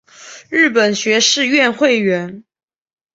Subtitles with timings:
[0.49, 2.43] 日本学士院会员。